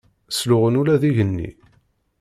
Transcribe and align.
Sluɣen 0.37 0.79
ula 0.81 1.01
d 1.01 1.03
igenni. 1.09 1.49